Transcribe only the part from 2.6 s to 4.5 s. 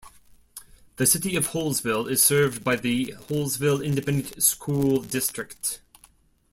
by the Hallsville Independent